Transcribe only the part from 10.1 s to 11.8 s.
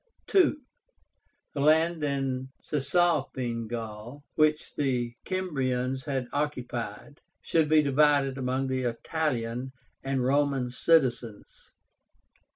Roman citizens.